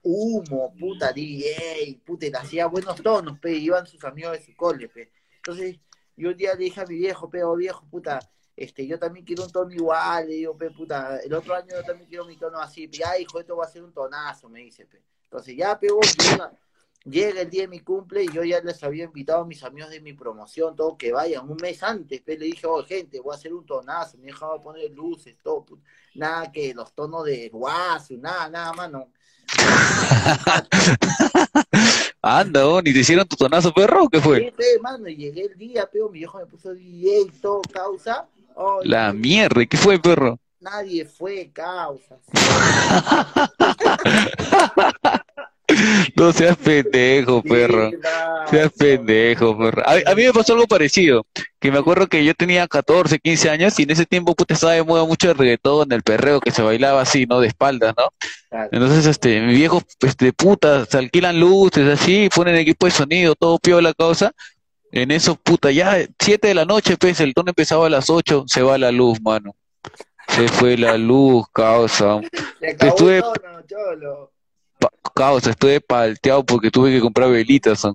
[0.03, 4.57] humo, puta, DJ, puta, y le hacía buenos tonos, pe, iban sus amigos de su
[4.57, 5.11] cole, pe.
[5.37, 5.79] Entonces,
[6.17, 8.19] yo un día le dije a mi viejo, pero viejo, puta,
[8.57, 11.85] este, yo también quiero un tono igual, le digo, pe, puta, el otro año yo
[11.85, 14.87] también quiero mi tono así, ya, hijo, esto va a ser un tonazo, me dice,
[14.87, 15.03] pe.
[15.25, 15.89] Entonces, ya, pe,
[17.05, 19.91] llega el día de mi cumple y yo ya les había invitado a mis amigos
[19.91, 23.35] de mi promoción, todo que vayan un mes antes, pe, le dije, oh, gente, voy
[23.35, 25.67] a hacer un tonazo, me dejaba poner luces, todo,
[26.15, 29.13] nada que los tonos de guaso, nada, nada, mano.
[32.23, 34.53] Anda, oh, ni te hicieron tu tonazo, perro, ¿qué fue?
[34.59, 37.61] Sí, mano, y llegué el día, pero mi viejo me puso DJ, todo,
[38.85, 40.39] la mierda, ¿qué fue, perro?
[40.61, 42.17] Nadie fue, causa.
[46.15, 47.91] No seas pendejo, perro.
[48.49, 49.83] Seas pendejo, perro.
[49.85, 51.27] A, mí me pasó algo parecido.
[51.59, 54.75] Que me acuerdo que yo tenía 14, 15 años y en ese tiempo, puta, estaba
[54.75, 57.41] de moda mucho el reggaetón, el perreo que se bailaba así, ¿no?
[57.41, 58.09] De espaldas, ¿no?
[58.71, 63.59] Entonces, este, mi viejo, este, puta, se alquilan luces así, ponen equipo de sonido, todo
[63.59, 64.33] piola la causa.
[64.93, 68.45] En eso, puta, ya 7 de la noche, pues, el tono empezaba a las 8,
[68.47, 69.55] se va la luz, mano.
[70.29, 72.21] Se fue la luz, causa.
[72.61, 73.23] Se Estuve
[75.15, 77.87] causa, estuve palteado porque tuve que comprar velitas.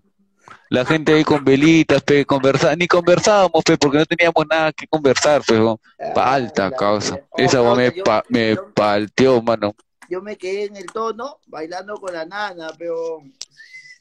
[0.69, 4.88] La gente ahí con velitas, pe, conversa, ni conversábamos, pe, porque no teníamos nada que
[4.88, 5.80] conversar, pero
[6.15, 7.19] falta, causa.
[7.36, 7.93] Esa me,
[8.30, 9.75] me palteó, mano.
[10.10, 13.21] Yo me quedé en el tono bailando con la nana, pero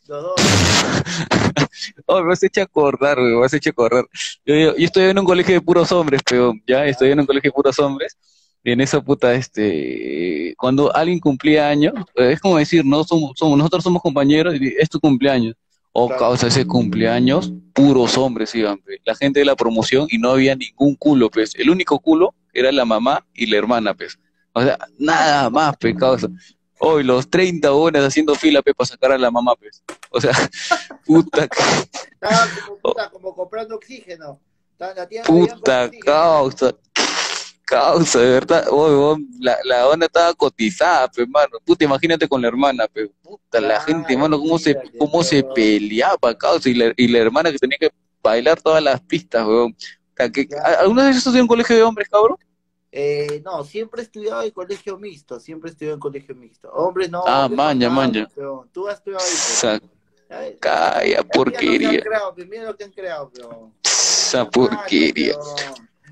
[0.09, 0.35] los dos.
[2.07, 4.05] oh, me vas a echar acordar, me vas a echar acordar.
[4.45, 7.51] Yo, yo, estoy en un colegio de puros hombres, pero ya estoy en un colegio
[7.51, 8.17] de puros hombres
[8.63, 13.57] y en esa puta, este, cuando alguien cumplía años, es como decir, no somos, somos
[13.57, 15.55] nosotros somos compañeros y es tu cumpleaños.
[15.93, 20.55] O causa ese cumpleaños, puros hombres iban, la gente de la promoción y no había
[20.55, 21.53] ningún culo, pues.
[21.57, 24.17] El único culo era la mamá y la hermana, pues.
[24.53, 26.29] O sea, nada más, pues, causa.
[26.81, 29.83] Hoy los 30 horas haciendo fila, para sacar a la mamá, pues.
[30.11, 30.33] O sea,
[31.07, 31.47] puta.
[31.49, 34.41] como, puta, como comprando oxígeno.
[35.27, 36.75] puta causa
[37.71, 38.65] causa, de verdad.
[39.39, 41.59] la, la onda estaba cotizada, pe, mano.
[41.65, 43.09] Puta, imagínate con la hermana, pe.
[43.23, 46.69] Puta, la gente, mano, cómo se, cómo se peleaba, causa.
[46.69, 47.91] Y la, y la hermana que tenía que
[48.23, 49.77] bailar todas las pistas, weón.
[50.81, 52.37] ¿Alguna vez estudió en colegio de hombres, cabrón?
[52.93, 56.71] Eh, no, siempre he estudiado en colegio mixto, siempre he estudiado en colegio mixto.
[56.73, 57.23] Hombres no.
[57.27, 58.29] Ah, maña, maña.
[58.73, 59.25] Tú has estudiado
[60.31, 60.57] ahí.
[60.59, 62.03] Calla, porquería.
[62.49, 63.73] Mira lo que han creado, pero.
[63.85, 65.37] Esa porquería.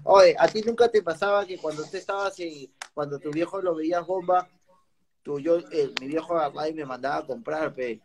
[0.05, 3.75] Oye, ¿a ti nunca te pasaba que cuando usted estaba así, cuando tu viejo lo
[3.75, 4.49] veías bomba,
[5.23, 8.01] tú, yo, eh, mi viejo agarraba y me mandaba a comprar, pe,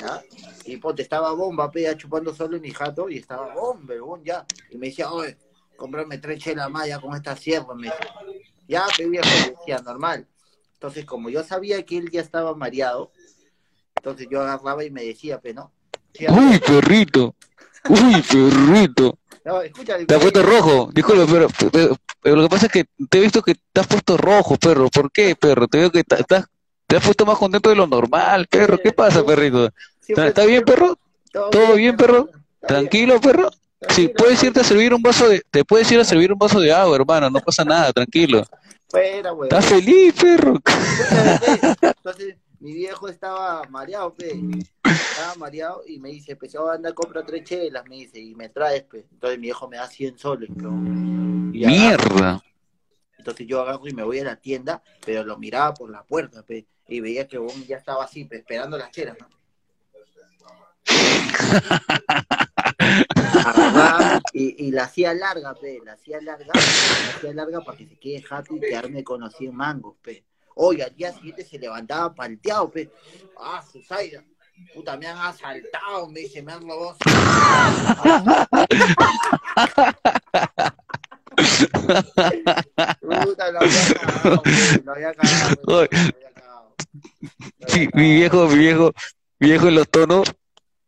[0.00, 0.22] ¿ya?
[0.64, 4.44] Y pues estaba bomba, pe, ya chupando solo en mi jato y estaba bomba, ya.
[4.70, 5.36] Y me decía, oye,
[5.76, 8.14] comprarme tres chelas más ya con esta sierra, me decía.
[8.68, 10.26] Ya, pe, viejo, decía, normal.
[10.74, 13.12] Entonces, como yo sabía que él ya estaba mareado,
[13.96, 15.72] entonces yo agarraba y me decía, pe, ¿no?
[16.28, 17.34] Uy, perrito,
[17.88, 19.18] uy, perrito.
[19.44, 21.48] No, te has puesto rojo, disculpe, pero,
[22.20, 24.88] pero, lo que pasa es que te he visto que te has puesto rojo, perro.
[24.88, 25.68] ¿Por qué, perro?
[25.68, 26.46] Te veo que estás,
[26.86, 28.78] te has puesto más contento de lo normal, perro.
[28.78, 29.70] ¿Qué pasa, perrito?
[30.08, 30.98] ¿Está, bien, perro?
[31.32, 32.28] ¿Todo, bien, perro?
[32.66, 33.50] ¿Tranquilo, perro?
[33.90, 36.60] Sí, puedes irte a servir un vaso de, te puedes ir a servir un vaso
[36.60, 38.44] de agua, hermano, no pasa nada, tranquilo.
[38.88, 39.48] Fuera, güey.
[39.48, 40.60] ¿Estás feliz, perro?
[41.82, 44.40] Entonces, mi viejo estaba mareado, pe.
[44.84, 48.48] Estaba mareado y me dice, pues a andar, compra tres chelas, me dice, y me
[48.48, 49.06] traes, pe.
[49.12, 50.70] Entonces mi viejo me da 100 soles, pero...
[50.70, 52.42] ¡Mierda!
[53.18, 56.42] Entonces yo agarro y me voy a la tienda, pero lo miraba por la puerta,
[56.42, 56.66] pe.
[56.88, 59.28] Y veía que bon ya estaba así, pe, esperando las chelas, ¿no?
[64.32, 66.60] y, la hacía larga, pe, la hacía larga, la
[67.16, 70.24] hacía larga para que se quede jato y quedarme con 100 mangos, pe.
[70.54, 72.90] Hoy al día siguiente se levantaba palteado, pe.
[73.38, 74.24] Ah, Susaida.
[74.74, 76.96] Puta, me han asaltado, me dice, me han robado.
[83.24, 84.42] Puta, lo había cagado,
[84.84, 85.88] lo había cagado,
[87.94, 88.92] mi viejo, mi viejo,
[89.38, 90.34] viejo en los tonos,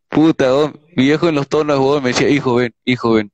[0.09, 3.31] puta, oh, mi viejo en los tonos, oh, me decía, hijo, ven, hijo, ven.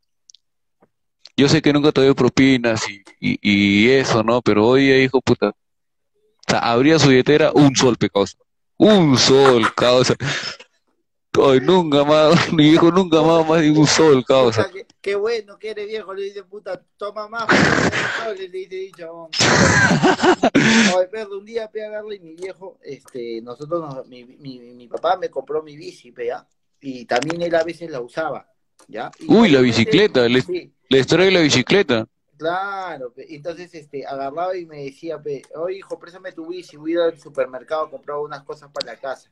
[1.38, 4.42] yo sé que nunca te doy propinas y, y, eso, ¿no?
[4.42, 8.38] Pero hoy hijo puta, o sea, abría su billetera un sol, pecados.
[8.78, 10.16] Un sol, causa.
[11.42, 14.70] Ay, nunca más, mi viejo nunca más más de un sol, causa.
[15.02, 17.48] Qué, bueno que eres viejo, le dice puta, toma más,
[18.38, 19.30] le dice dicho.
[20.54, 25.18] Ay, perro, un día pe agarré y mi viejo, este, nosotros, mi, mi, mi, papá
[25.18, 26.48] me compró mi bici, pea,
[26.86, 28.48] y también él a veces la usaba,
[28.88, 29.10] ¿ya?
[29.28, 32.08] Uy, la bicicleta, le, trae la bicicleta.
[32.38, 35.20] Claro, entonces este, agarraba y me decía,
[35.56, 38.94] oye hijo, préstame tu bici, voy a ir al supermercado a comprar unas cosas para
[38.94, 39.32] la casa.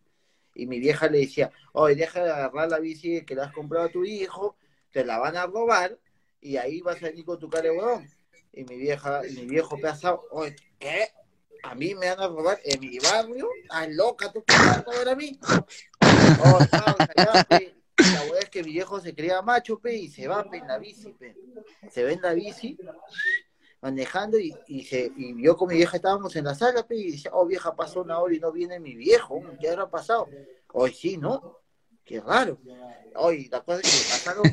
[0.55, 3.85] Y mi vieja le decía, oye, deja de agarrar la bici que le has comprado
[3.85, 4.55] a tu hijo,
[4.91, 5.99] te la van a robar
[6.41, 8.09] y ahí vas a venir con tu carebrón.
[8.51, 11.09] Y mi vieja, mi viejo pensaba, oye, ¿qué?
[11.63, 13.49] ¿A mí me van a robar en mi barrio?
[13.61, 15.39] ¿Estás loca tú que vas a robar a mí?
[16.45, 20.57] Oh, la verdad es que mi viejo se crea macho, pe, y se va, pe,
[20.57, 21.35] en la bici, pe.
[21.89, 22.77] Se ve en la bici,
[23.81, 27.11] manejando, y, y, se, y yo con mi vieja estábamos en la sala, pe, y
[27.11, 30.27] decía, oh, vieja, pasó una hora y no viene mi viejo, ¿qué habrá pasado?
[30.73, 31.61] Hoy sí, ¿no?
[32.03, 32.59] Qué raro.
[33.15, 34.51] Hoy, la cosa es que pasaron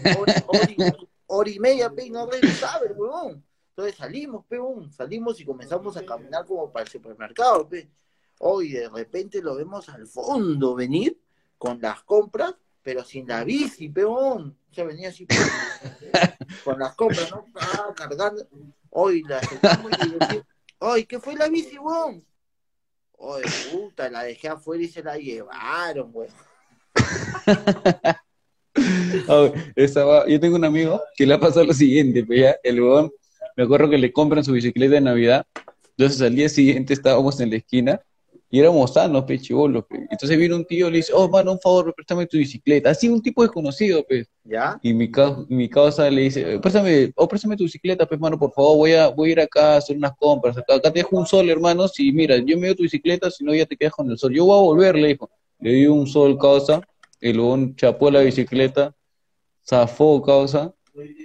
[1.28, 3.44] hora, y, media, pe, y no regresaba el huevón.
[3.80, 4.58] Entonces salimos, pe,
[4.90, 7.88] salimos y comenzamos a caminar como para el supermercado, pe.
[8.40, 11.18] Hoy de repente lo vemos al fondo venir
[11.58, 14.56] con las compras pero sin la bici, peón.
[14.72, 15.26] Ya venía así
[16.64, 17.46] con las compras, ¿no?
[17.54, 18.46] Ah, cargando.
[18.90, 20.46] Hoy la aceptamos y decimos,
[20.80, 22.24] ¡ay, qué fue la bici, weón!
[23.20, 24.08] ¡Ay, puta!
[24.08, 26.32] La dejé afuera y se la llevaron, weón.
[30.28, 33.12] yo tengo un amigo que le ha pasado lo siguiente, pues ya, el weón,
[33.60, 35.44] me acuerdo que le compran su bicicleta de Navidad,
[35.90, 38.00] entonces al día siguiente estábamos en la esquina
[38.50, 40.06] y éramos sanos, pe, chivolos, pe.
[40.10, 42.88] Entonces vino un tío y le dice, oh, mano, un favor, préstame tu bicicleta.
[42.88, 44.26] Así un tipo desconocido, pe.
[44.44, 44.80] ¿Ya?
[44.82, 45.10] Y mi,
[45.50, 49.08] mi causa le dice, préstame, oh, préstame tu bicicleta, pe, mano, por favor, voy a,
[49.08, 50.56] voy a ir acá a hacer unas compras.
[50.56, 53.54] Acá, te dejo un sol, hermano, si, mira, yo me doy tu bicicleta, si no,
[53.54, 54.32] ya te quedas con el sol.
[54.32, 55.28] Yo voy a volver, le dijo.
[55.58, 56.80] Le di un sol, causa,
[57.20, 58.94] y luego chapó la bicicleta,
[59.62, 60.74] zafó, causa,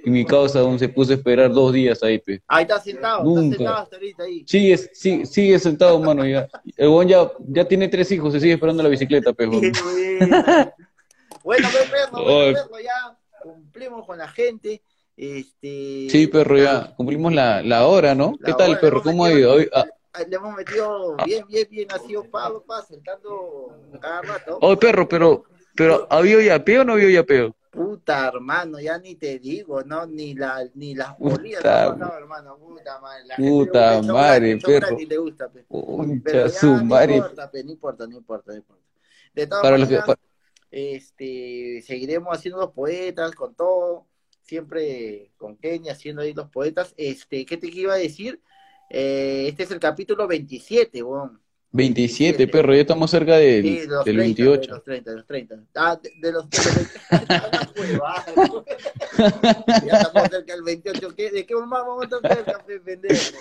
[0.04, 2.42] y mi causa aún se puso a esperar dos días ahí, pe.
[2.48, 3.42] Ahí está sentado, Nunca.
[3.42, 4.44] está sentado hasta ahorita ahí.
[4.48, 6.48] Sigue, sigue, sigue sentado, mano, ya.
[6.78, 9.46] El buen ya, ya tiene tres hijos, se sigue esperando la bicicleta, pe.
[9.48, 10.74] bueno,
[11.44, 14.82] pues, perro, bueno, perro, ya cumplimos con la gente.
[15.18, 16.08] Este...
[16.10, 18.38] Sí, perro, ya cumplimos la, la hora, ¿no?
[18.44, 19.02] ¿Qué tal, perro?
[19.02, 19.54] ¿Cómo ha ido?
[19.54, 19.86] Hoy, ah.
[20.30, 24.58] Le hemos metido bien, bien, bien, ha sido pa, pa, sentando cada rato.
[24.62, 25.44] Oye, perro, pero,
[25.76, 27.54] pero ¿había yapeo o no había yapeo?
[27.76, 30.06] Puta, hermano, ya ni te digo, ¿no?
[30.06, 31.62] Ni, la, ni las polillas
[31.98, 33.26] no, hermano, puta madre.
[33.28, 34.96] La puta madre, perro.
[34.96, 35.66] Ni le gusta, pe.
[36.24, 38.84] Pero ya, no importa, pe, no importa, no importa, no importa.
[39.34, 44.08] De todas para maneras, que, este, seguiremos haciendo los poetas con todo,
[44.42, 46.94] siempre con Kenia haciendo ahí los poetas.
[46.96, 48.42] Este, ¿qué te iba a decir?
[48.90, 51.42] Eh, este es el capítulo 27, weón.
[51.76, 54.62] 27, perro, ya estamos cerca del, sí, de los del 28.
[54.62, 55.56] De los 30, de los 30.
[55.76, 56.90] Ah, de, de los 30.
[59.86, 61.16] ya estamos cerca del 28.
[61.16, 63.36] ¿Qué, ¿De qué más vamos a estar cerca, pendejo?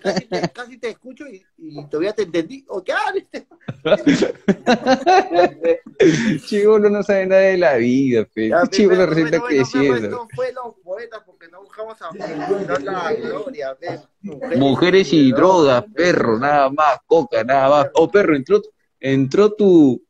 [0.00, 2.64] casi, te, casi te escucho y, y todavía te entendí.
[2.68, 3.24] ¿O qué haces?
[6.46, 8.52] Chivo no sabe nada de la vida, pe.
[8.70, 10.08] Chivo no recién está creciendo.
[10.08, 11.24] No fue los poetas
[11.84, 13.76] buscamos a la gloria.
[14.56, 17.90] Mujeres y drogas, perro, nada más, coca, nada más.
[17.94, 18.60] Oh, perro, entró,
[18.98, 20.02] entró tu,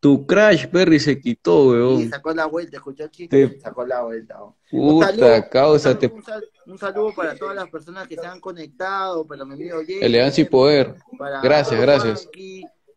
[0.00, 2.00] tu crash, perro, y se quitó, weón.
[2.00, 4.38] Y sacó la vuelta, escuchó chiste, sacó la vuelta.
[4.70, 5.90] Puta, un saludo, causa.
[5.90, 9.78] Un saludo, un, saludo, para todas las personas que se han conectado, para mi amigo
[9.86, 9.98] Jay.
[10.02, 10.94] Elegancia y poder.
[11.42, 12.28] gracias, gracias.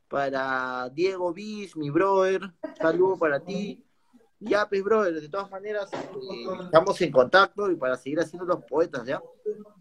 [0.07, 2.41] para Diego Bis, mi brother,
[2.79, 3.86] saludo para ti.
[4.39, 8.63] Ya, pues, brother, de todas maneras, eh, estamos en contacto y para seguir haciendo los
[8.65, 9.21] poetas, ¿ya?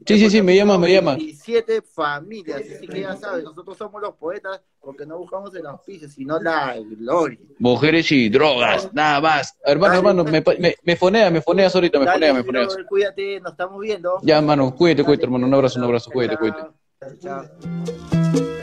[0.07, 1.19] Sí, sí, sí, me llama, me llama.
[1.35, 6.09] siete familias, así que ya sabes, nosotros somos los poetas porque no buscamos el auspicio,
[6.09, 7.39] sino la gloria.
[7.59, 9.59] Mujeres y drogas, nada más.
[9.65, 12.77] Hermano, hermano, me, me, me, fonea, me foneas ahorita, me fonea, me foneas.
[12.89, 14.21] Cuídate, nos estamos viendo.
[14.23, 16.63] Ya, hermano, cuídate, cuídate, hermano, un abrazo, un abrazo, cuídate, cuídate.
[17.21, 18.56] Chao.